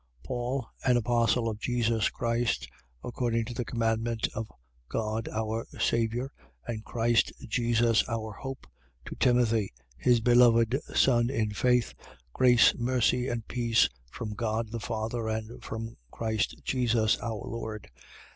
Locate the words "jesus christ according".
1.59-3.45